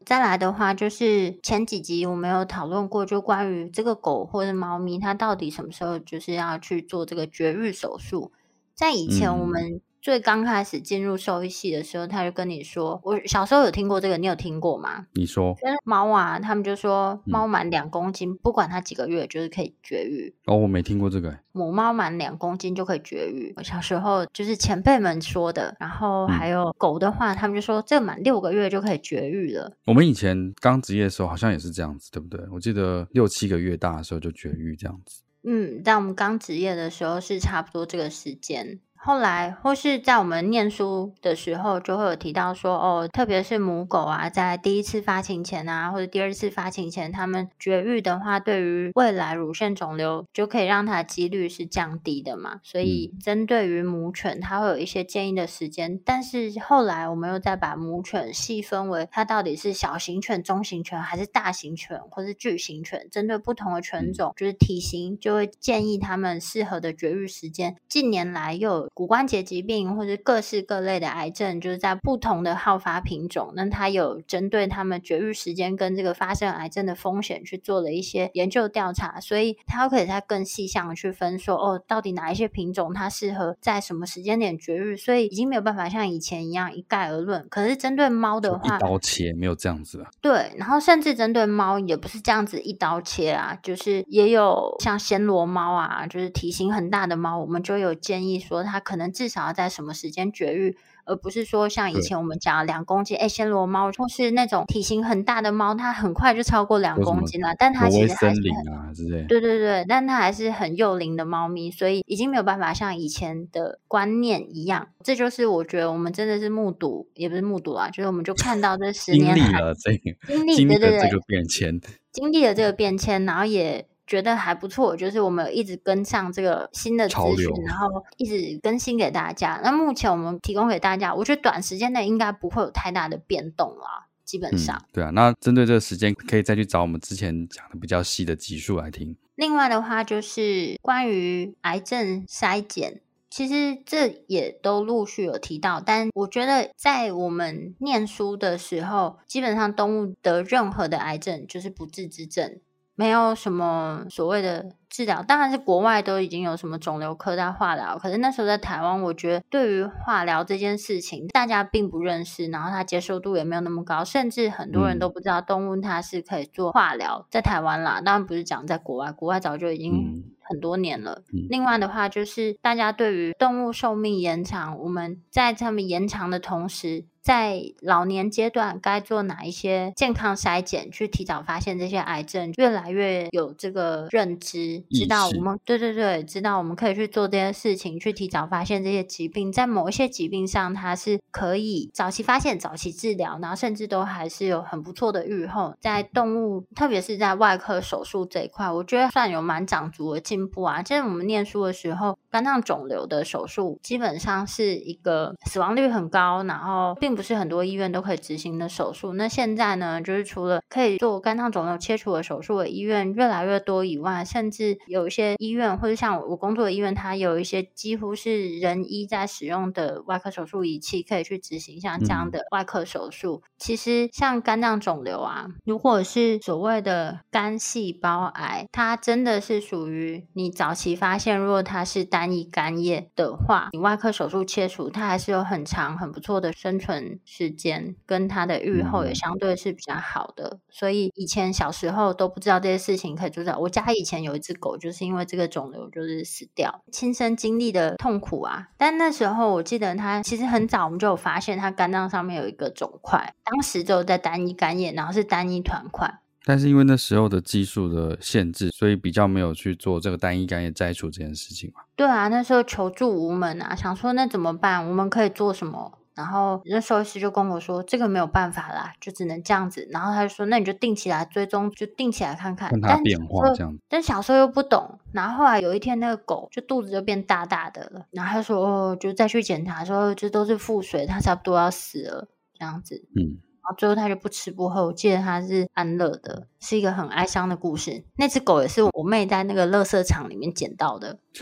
[0.06, 8.32] 再来的话，就是前几集我们有讨论过，就关于这个狗或者猫咪，它到底什么时候就是要去做这个绝育手术。
[8.76, 9.82] 在以前我们、嗯。
[10.04, 20.36] 最刚开始进入兽医系的时候，他就跟你说：“我小时候有听过这个，你有听过吗？”你说，猫啊，他们就说猫满两公斤，嗯、不管它几个月，就是可以绝育。
[20.46, 21.40] 哦，我没听过这个。
[21.54, 23.54] 母猫满两公斤就可以绝育。
[23.56, 29.72] 我小时候就是前辈们说的，然后还有狗的话，嗯、他们就说这个满六个月就可以绝育了。
[29.86, 32.46] 我们以前刚执业的时候好像也是这样子，对不对？
[32.52, 35.22] 我记得六七个月大的时候就绝育这样子。
[35.46, 38.82] 嗯，但我们刚执业的时候是差不多这个时间。
[39.06, 52.62] 后来，或是在我们念书的时候，就会有提到说，哦，特别是母狗啊，在第一次发情前啊，或者第二次发情前，它们绝育的话，对于未来乳腺肿瘤就可以让它的几率是降低的嘛。
[52.64, 56.00] 所以，针对于母犬，它会有一些建议的时间。
[56.06, 67.76] 但是后来，我们又再把母犬细分为它到底是小型犬、中型犬，还是大型犬，或是巨型犬，针对不同的犬种，就是体型，就会建议它们适合的绝育时间。
[67.90, 87.48] 近年来又有骨关节疾病或者各式各类的癌症，就是在不同的好发品种，那它有针对他们绝育时间跟这个发生癌症的风险去做了一些研究调查，所以它可以再更细项的去分说，哦，到底哪一些品种它适合在什么时间点绝育，所以已经没有办法像以前一样一概而论。
[87.50, 90.10] 可是针对猫的话，一刀切没有这样子啊。
[90.22, 100.78] 对，然后甚至针对猫也不是这样子一刀切啊，就是也有像暹罗猫啊，就是体型很大的猫，我们就有建议说它可能至少要在什么时间绝育。
[101.06, 114.88] 而不是说像以前我们讲两公斤，哎，暹罗猫或是那种体型很大的猫，它很快就超过两公斤了，但它其实还是很啊之类，对对对，但它还是很幼龄的猫咪，所以已经没有办法像以前的观念一样。
[115.04, 120.16] 这就是我觉得我们真的是目睹，也不是目睹啊，就是我们就看到这十年经历了这个
[120.56, 121.82] 经历了这个变迁，
[122.14, 123.86] 经历了这个变迁，然后也。
[124.06, 127.88] 觉得还不错，就是我们有一直跟上这个新的资讯，然后
[128.18, 129.60] 一直更新给大家。
[129.64, 134.76] 那目前我们提供给大家，我觉得短时间内应该不会有太大的变动啦，基本上。
[134.78, 139.16] 嗯、对啊，那针对这个时间，可以再去找我们之前讲的比较细的集数来听。
[139.36, 152.60] 另外的话，就是关于癌症筛检，其实这也都陆续有提到，但我觉得在我们念书的时候，基本上动物得任何的癌症就是不治之症。
[152.96, 171.24] 没有什么所谓的治疗，当然是国外都已经有什么肿瘤科在化疗，可是那时候在台湾，我觉得对于化疗这件事情，大家并不认识，然后它接受度也没有那么高，甚至很多人都不知道动物它是可以做化疗，在台湾啦，当然不是讲在国外，国外早就已经很多年了。
[171.50, 195.74] 另外的话，就是大家对于动物寿命延长，我们在他们延长的同时，在老年阶段该做哪一些健康筛检，去提早发现这些癌症，越来越有这个认知，知道我们对对对，知道我们可以去做这些事情，去提早发现这些疾病，在某一些疾病上，它是可以早期发现、早期治疗，然后甚至都还是有很不错的预后。
[195.80, 200.82] 在动物，特别是在外科手术这一块，我觉得算有蛮长足的进步啊。
[200.82, 209.14] 就是我们念书的时候，肝脏肿瘤的手术基本上是一个死亡率很高，然后并不是很多医院都可以执行的手术。
[209.14, 223.42] 那现在呢，就是除了可以做肝脏肿瘤切除的手术的医院越来越多以外，甚至有一些医院或者像我工作的医院，它有一些几乎是人医在使用的外科手术仪器，可以去执行像这样的外科手术。
[223.44, 240.60] 嗯、其实像肝脏肿瘤啊，如果是所谓的肝细胞癌，它真的是属于你早期发现，如果它是单一肝叶的话，你外科手术切除，它还是有很长很不错的生存时间，跟它的预后也相对是比较好的。
[240.70, 243.58] 所以以前小时候都不知道这些事情可以做到。
[243.60, 248.70] 我家以前有一只狗，就是因为这个肿瘤就是死掉，亲身经历的痛苦啊。
[248.78, 256.22] 但那时候我记得他其实很早我们就有发现他肝脏上面有一个肿块，当时就在单一肝炎，然后是单一团块。
[256.46, 261.82] 但是因为那时候的技术的限制，所以比较没有去做这个单一肝叶摘除这件事情嘛。
[261.96, 264.88] 对啊，那时候求助无门啊，想说那怎么办？
[264.88, 266.00] 我们可以做什么？
[266.16, 269.88] 然后那兽医师就跟我说，这个没有办法啦，就只能这样子。
[269.92, 273.80] 然后他就说，那你就定期来追踪，就定期来看看，看它变化这样子。
[273.90, 283.06] 但小时候又不懂，然后后来有一天那个狗就肚子就变大大的了，然后他说，哦，就再去检查，说这都是腹水，它差不多要死了这样子。
[283.16, 283.40] 嗯。
[283.64, 288.04] 然后最后它就不吃不喝，我记得它是安乐的，是一个很哀伤的故事。
[288.18, 291.18] 那只狗也是我妹在那个垃圾场里面捡到的。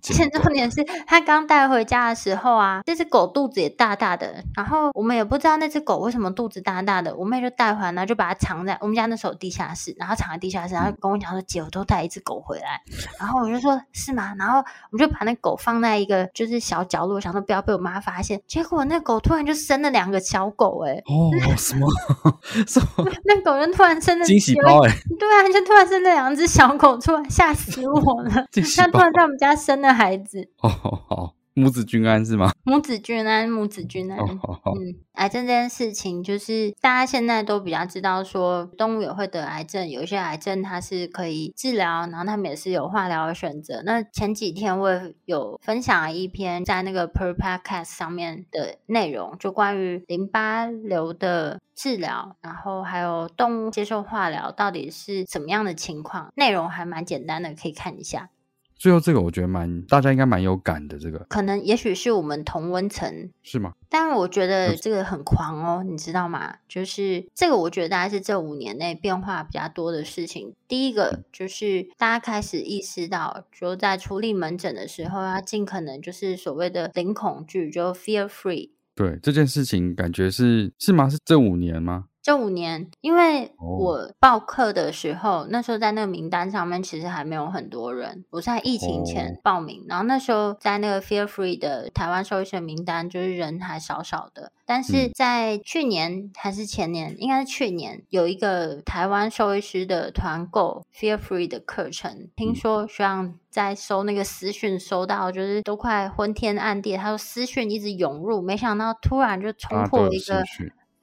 [0.00, 12.80] 现重点是他刚带回家的时候啊，这只狗肚子也大大的，然后我们也不知道那只狗为什么肚子大大的，我妹就带回来，然后就把它藏在我们家那时候地下室，然后藏在地下室，然后跟我讲说：“姐，我都带一只狗回来。”
[13.20, 18.40] 然后我就说：“是吗？”然后我们就把那狗放在一个就是小角落，想说不要被我妈发现。
[18.46, 21.86] 结果那狗突然就生了两个小狗，哎，哦， 什么
[22.66, 23.10] 什么？
[23.24, 28.46] 那狗就突然生了惊喜包，哎， 对啊，就突然生了两只小狗出来，吓死我了！
[28.76, 29.56] 它突然在我们家。
[29.56, 32.52] 生了孩子哦，好，母子均安是吗？
[32.64, 34.18] 母子均安，母子均安。
[34.18, 43.82] 哦、好好嗯，癌症这件事情，就是大家现在都比较知道，说动物也会得癌症，有一些癌症它是可以治疗，然后他们也是有化疗的选择。
[43.86, 58.28] 那前几天我也有分享了一篇在那个 Per Podcast 上面的内容，就关于淋巴瘤的治疗，然后还有动物接受化疗到底是什么样的情况，内容还蛮简单的，可以看一下。
[58.76, 63.72] 最后这个我觉得蛮大家应该蛮有感的，这个可能也许是我们同温层是吗？
[63.88, 66.56] 但我觉得这个很狂哦，你知道吗？
[66.68, 70.54] 就是这个，我觉得大概是这五年内变化比较多的事情。
[70.68, 78.70] 第一个就是大家开始意识到，就在处理门诊的时候，要尽可能就是所谓的零恐惧，就 fear free。
[78.94, 81.08] 对这件事情，感觉是是吗？
[81.08, 82.06] 是这五年吗？
[82.26, 85.46] 这五年，因为我报课的时候，oh.
[85.48, 88.24] 那时候在那个名单上面其实还没有很多人。
[88.30, 89.90] 我在疫情前报名，oh.
[89.90, 94.50] 然后那时候在那个 Fear Free 的台湾兽医师名单，就是人还少少的。
[94.64, 110.42] 但是在去年还是前年，嗯、应该是去年，有一个台湾兽医师的团购 Fear Free 的课程，听说学长在收那个私讯收到，就是都快昏天暗地，他说私讯一直涌入，没想到突然就冲破一个。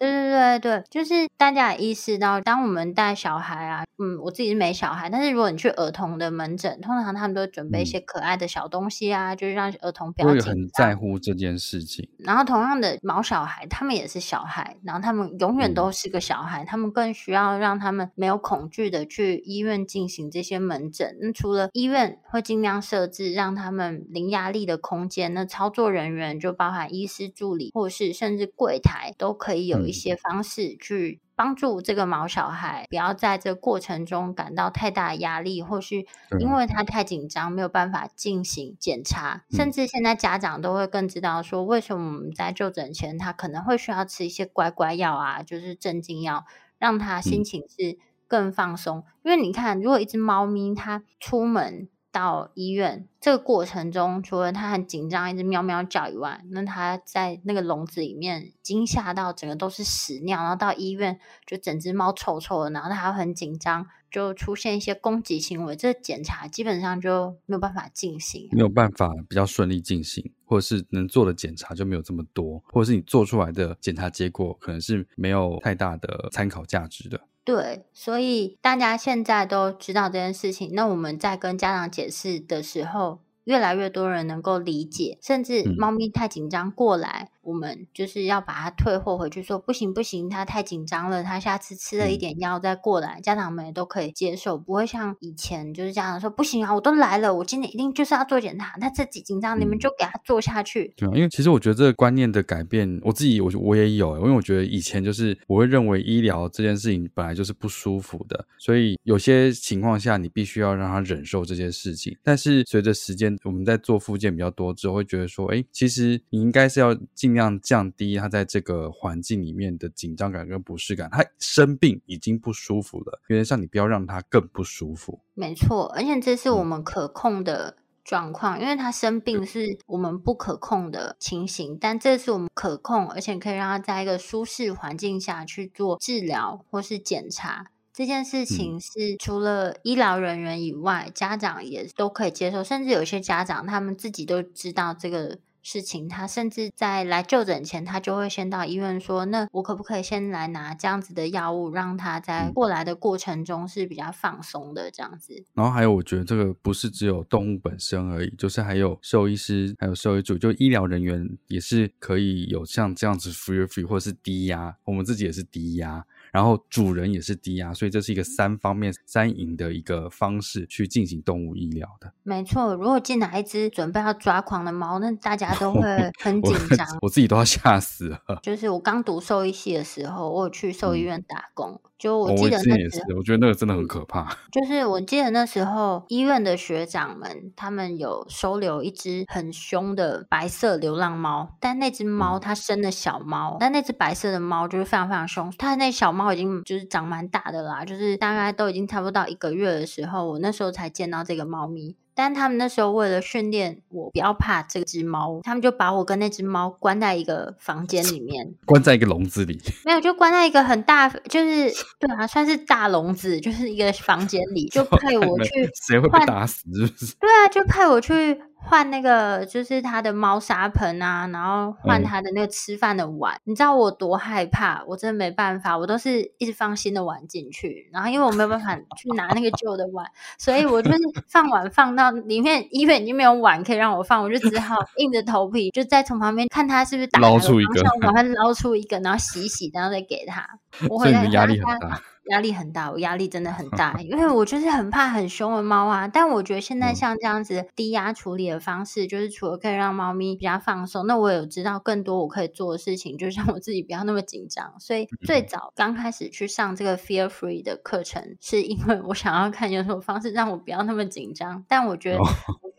[0.03, 12.09] 对对对对，就是大家也意识到，当我们带小孩啊，嗯，我自己是没小孩，但是如果你去儿童的门诊，通常他们都准备一些可爱的小东西啊，嗯、就是让儿童不要紧张，很在乎这件事情。
[12.19, 21.17] 然后同样的毛小孩，他们也是小孩，然后他们永远都是个小孩，嗯、他们更需要让他们没有恐惧的去医院进行这些门诊。
[21.21, 29.92] 那除了医院会尽量设置让他们零压力的空间，那操作人员就包含医师助理，或是甚至柜台都可以有一。
[29.93, 35.97] 一些方式去帮助这个毛小孩，不要在这过程中感到太大压力，或是
[36.39, 39.43] 因为他太紧张没有办法进行检查。
[39.51, 46.45] 甚至现在家长都会更知道说，为什么我们在就诊前他可能会需要吃一些乖乖药啊，就是镇静药，
[46.79, 49.03] 让他心情是更放松。
[49.23, 77.19] 因为你看，如果一只猫咪它出门，到医院这个过程中，除了他很紧张，一直喵喵叫以外，那他在那个笼子里面惊吓到整个都是屎尿，然后到医院就整只猫臭臭的，然后他还很紧张，就出现一些攻击行为，这检查基本上就没有办法进行，没有办法比较顺利进行，或者是能做的检查就没有这么多，或者是你做出来的检查结果可能是没有太大的参考价值的。
[77.45, 80.71] 对，所以大家现在都知道这件事情。
[80.73, 87.31] 那我们在跟家长解释的时候，越来越多人能够理解，甚至猫咪太紧张过来。
[87.45, 100.93] 嗯我们就是要把它退货回去，说不行不行，他太紧张了，他下次吃了一点药再过来，嗯、家长们也都可以接受，不会像以前就是家长说不行啊，我都来了，我今天一定就是要做检查，他自己紧张，你们就给他做下去。
[100.95, 112.17] 对啊，因为其实我觉得这个观念的改变，我自己我我也有，因为我觉得以前就是我会认为医疗这件事情本来就是不舒服的，所以有些情况下你必须要让他忍受这些事情。
[112.23, 117.32] 但是随着时间，我们在做复健比较多之后，会觉得说，哎，其实你应该是要尽。
[117.33, 121.09] 尽量降低他在这个环境里面的紧张感跟不适感。
[121.11, 125.19] 他生病已经不舒服了，原则上你不要让他更不舒服。
[125.33, 137.71] 没错，而且这是我们可控的状况，嗯、因为他生病是我们不可控的情形，但这是我们可控，而且可以让他在一个舒适环境下去做治疗或是检查。
[137.91, 145.39] 这件事情是除了医疗人员以外，嗯、家长也都可以接受，甚至有些家长他们自己都知道这个。
[145.63, 155.33] 事情，他甚至在来就诊前，他就会先到医院说：“那我可不可以先来拿这样子的药物，让他在过来的过程中是比较放松的这样子。
[155.33, 166.05] 嗯”然后还有，我觉得这个不是只有动物本身而已，就是还有兽医师，还有兽医组，就医疗人员也是可以有像这样子 free free 或者是低压，我们自己也是低压。
[166.33, 172.11] 然后主人也是低压，所以这是一个三方面三赢的一个方式去进行动物医疗的。
[172.23, 175.81] 没错，如果进来一只准备要抓狂的猫，那大家都会
[176.19, 178.39] 很紧张，我，我自己都要吓死了。
[178.41, 181.71] 就是我刚读兽医系的时候，我有去兽医院打工。
[181.71, 184.37] 嗯就我记得那时候，我，我觉得那个真的很可怕。
[184.51, 195.53] 就是我记得那时候医院的学长们，他们有收留一只很凶的白色流浪猫，但那只猫它生了小猫，但那只白色的猫就是非常非常凶。
[195.57, 201.95] 它那小猫已经就是长蛮大的啦，就是大概都已经差不多到一个月的时候，我那时候才见到这个猫咪。
[202.15, 209.59] 但他们那时候为了训练我不要怕这只猫，他们就把我跟那只猫关在一个房间里面，关在一个笼子里。
[209.83, 215.67] 没有，就关在一个很大，就是对啊，算是大笼子，就是一个房间里，就 派我去。
[215.87, 216.61] 谁会被打死？
[216.75, 217.15] 是不是？
[217.15, 218.39] 对啊，就派我去。
[218.65, 223.35] 换那个就是他的猫砂盆啊，然后换他的那个吃饭的碗。
[223.35, 224.83] 嗯、你知道我多害怕？
[224.87, 227.89] 我真的没办法，我都是一直放新的碗进去。
[227.91, 230.05] 然后因为我没有办法去拿那个旧的碗，
[230.39, 230.97] 所以我就是
[231.27, 240.47] 放碗放到里面，医院已经没有碗可以让我放，我就只好硬着头皮就再从旁边看他是不是打捞出一个，我还捞出一个，然后洗洗，然后再给他。
[240.89, 242.01] 我会压力很大。
[242.29, 246.07] 压力很大，我压力真的很大， 因为我就是很怕很凶的猫啊。
[246.07, 254.73] 但我觉得现在像这样子低压处理的方式，就是除了可以让猫咪比较放松，那我有知道更多我可以做的事情，就是让我自己不要那么紧张。
[254.79, 261.63] 所以最早刚开始去上这个 Fear Free 的课程，是因为我想要看有什么方式让我不要那么紧张。
[261.67, 262.19] 但我觉得。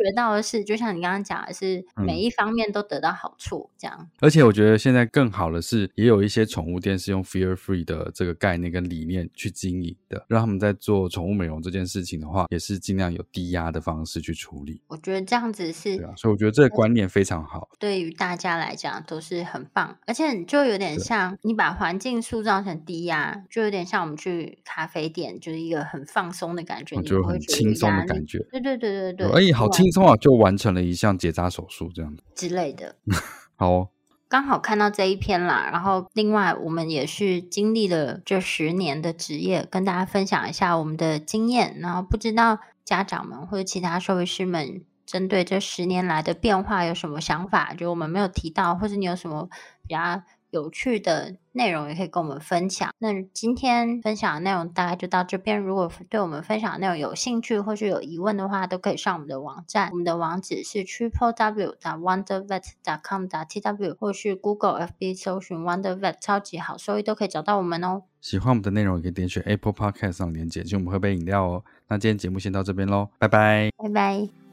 [0.05, 4.09] 学到的是，就像你刚刚讲的是，每一方面都得到好处，这样、嗯。
[4.21, 14.83] 而且我觉得现在更好的是，也有一些宠物店是用 Fear Free 的这个概念跟理念去经营的，让他们在做宠物美容这件事情的话，也是尽量有低压的方式去处理。
[14.89, 28.39] 我觉得这样子是，对啊，所以我觉得这个观念非常好，对于大家来讲都是很棒，而且就有点像你把环境塑造成低压，就有点像我们去咖啡店，就是一个很放松的感觉，就很轻松的感觉。
[28.51, 32.97] 对对对对对，哎、欸，好轻松啊，就完成了一项结扎手术这样子之类的，
[33.55, 33.89] 好哦，
[34.29, 35.71] 刚好看到这一篇啦。
[35.73, 41.79] 然后另外我们也是经历了这十年的职业，跟大家分享一下我们的经验。
[41.79, 47.73] 然后不知道家长们或者其他社会师们针对这十年来的变化有什么想法？
[47.75, 49.49] 就我们没有提到，或者你有什么
[49.87, 50.21] 比较
[50.55, 52.89] 有趣的内容也可以跟我们分享。
[52.99, 55.59] 那今天分享的内容大概就到这边。
[55.59, 59.91] 如果对我们分享的内容有兴趣或是有疑问的话，都可以上我们的网站。
[59.91, 68.05] 我们的网址是 triple w dot wonder vet dot com dot tw，或是 Google FB 搜寻 Wonder Vet 超级好收益都可以找到我们哦。
[68.21, 71.65] 喜欢我们的内容，也可以点选 Apple Podcast 上连接，就我们喝杯饮料哦。
[71.89, 74.44] 那今天节目先到这边喽，拜拜，拜拜。